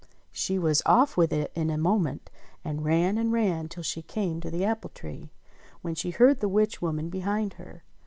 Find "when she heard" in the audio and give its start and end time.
5.83-6.39